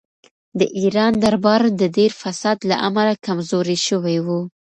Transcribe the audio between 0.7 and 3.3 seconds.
ایران دربار د ډېر فساد له امله